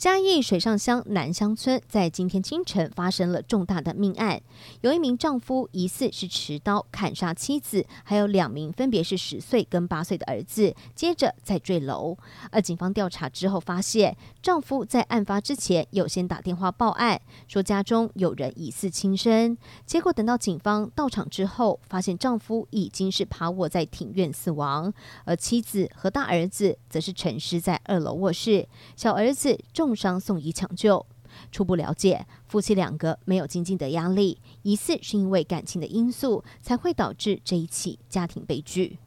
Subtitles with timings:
[0.00, 4.40] 嘉义水上乡南乡村在今天清晨发生了重大的命案，
[4.80, 12.16] 有一名丈夫疑似是持刀砍杀妻子，还有两名分别是十岁跟八岁的儿子，接着再坠楼。
[12.50, 19.54] 而警方调查之后发现，丈夫在案发之前有先打电话报案，说家中有人疑似轻生，
[19.84, 24.90] 结果等到警方到场之后，发现丈夫已经是趴卧在庭院死亡，
[25.26, 29.89] 而妻子和大儿子则是陈尸在二楼卧室，小儿子重。
[29.90, 31.04] 重伤送医抢救，
[31.50, 38.98] 初步了解，夫妻两个没有经济的压力，疑似是因为感情的因素，才会导致这一起家庭悲剧。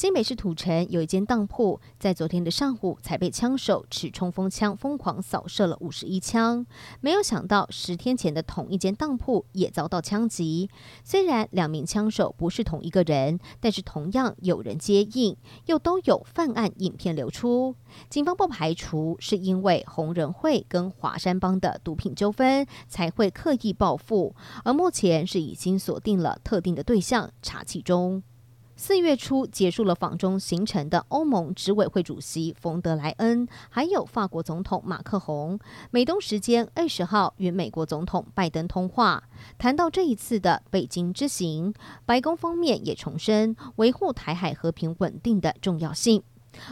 [0.00, 6.64] 新北市土城有一间当铺，在昨天的上午才被枪手持冲锋枪疯狂扫射了五十一枪。
[7.02, 10.70] 没有想到十天前的同一间当铺也遭到枪击。
[11.04, 17.76] 虽然两名枪手不是同一个人，但是同样有人接应，又都有犯案影片流出。
[18.08, 28.22] 警方不排除是因为红人会跟华山帮的毒品纠纷才会刻意报复，而目前是已经锁定了特定的对象，查缉中。
[28.82, 35.58] 四月初结束了访中行程的欧盟执委会主席冯德莱恩，还有法国总统马克宏，
[35.90, 39.24] 美东时间二十号与美国总统拜登通话，
[39.58, 41.74] 谈到这一次的北京之行，
[42.06, 46.22] 白宫方面也重申维护台海和平稳定的重要性，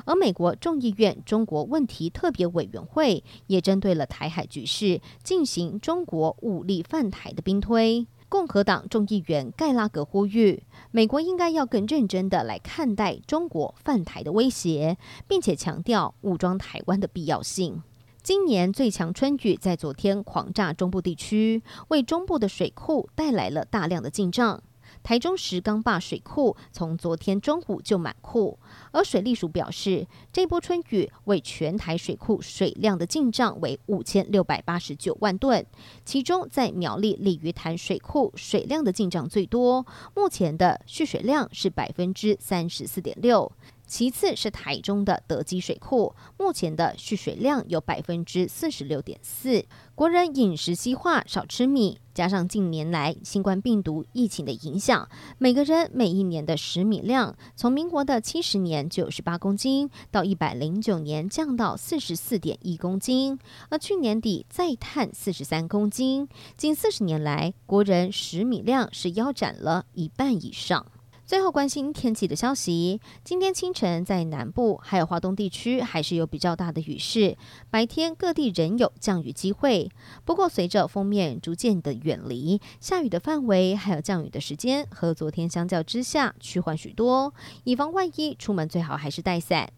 [0.07, 8.07] 而美国众议院中国问题特别委员会也针对了台海局势进行中国武力犯台的兵推。
[8.29, 17.83] 共和党众议员盖拉格呼吁，美国应该要更认真的来看待中国犯台的威胁，并且强调武装台湾的必要性。
[18.23, 24.63] 今年最强春雨在昨天狂炸中部地区，为中部的水库带来了大量的进账。
[25.03, 28.59] 台中石冈坝水库从昨天中午就满库，
[28.91, 35.65] 而水利署表示，这波春雨为全台水库水量的进账为五千六百八十九万吨，
[36.05, 43.51] 其中在苗栗鲤鱼潭水库水量的进账最多，目前的蓄水量是百分之三十四点六。
[43.89, 49.65] 其次是台中的德基水库，目前的蓄水量有百分之四十六点四。
[49.95, 63.39] 国人饮食西化，少吃米，加上近年来新冠病毒疫情的影响，每个人每一年的食米量从民国的七十年九十八公斤，到一百零九年降到四十四点一公斤，
[63.71, 66.29] 而去年底再探四十三公斤。
[66.57, 70.87] 近四十年来，国人食米量是腰斩了一半以上。
[71.29, 77.37] 最后关心天气的消息，今天清晨在南部还有华东地区还是有比较大的雨势，
[77.69, 79.91] 白天各地仍有降雨机会。
[80.25, 87.35] 不过随着封面逐渐的远离，下雨的范围还有降雨的时间和昨天相较之下趋缓许多，
[87.65, 89.71] 以防万一，出门最好还是带伞。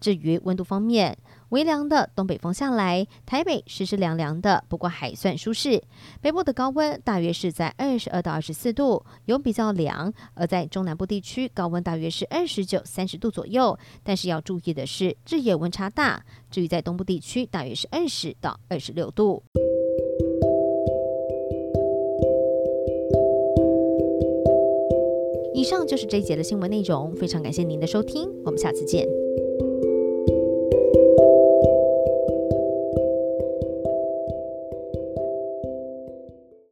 [0.00, 1.16] 至于温度方面，
[1.50, 5.82] 微凉的东北风下来，台北湿湿凉凉的，不过还算舒适。
[6.20, 13.78] 北部的高温大约是在二十二到二十四度，有比较凉；而在中南部地区，高温大约是二十九、三十度左右。
[14.02, 16.24] 但是要注意的是，日夜温差大。
[16.50, 19.42] 至于在东部地区，大约是二十到二十六度。
[25.54, 29.25] 以上就是这一节的新闻内容，非常感谢您的收听，我们下次见。